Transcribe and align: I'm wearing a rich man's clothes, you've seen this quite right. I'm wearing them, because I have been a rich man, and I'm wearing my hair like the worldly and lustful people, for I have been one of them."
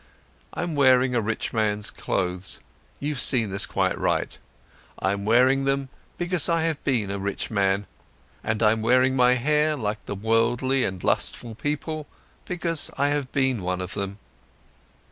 I'm 0.55 0.73
wearing 0.73 1.13
a 1.13 1.21
rich 1.21 1.53
man's 1.53 1.91
clothes, 1.91 2.59
you've 2.99 3.19
seen 3.19 3.51
this 3.51 3.67
quite 3.67 3.95
right. 3.99 4.35
I'm 4.97 5.25
wearing 5.25 5.65
them, 5.65 5.89
because 6.17 6.49
I 6.49 6.63
have 6.63 6.83
been 6.83 7.11
a 7.11 7.19
rich 7.19 7.51
man, 7.51 7.85
and 8.43 8.63
I'm 8.63 8.81
wearing 8.81 9.15
my 9.15 9.33
hair 9.35 9.75
like 9.75 10.03
the 10.07 10.15
worldly 10.15 10.85
and 10.85 11.03
lustful 11.03 11.53
people, 11.53 12.07
for 12.45 12.57
I 12.97 13.09
have 13.09 13.31
been 13.31 13.61
one 13.61 13.79
of 13.79 13.93
them." 13.93 14.17